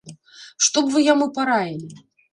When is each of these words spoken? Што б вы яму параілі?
Што 0.67 0.83
б 0.87 0.93
вы 0.95 1.03
яму 1.13 1.27
параілі? 1.39 1.93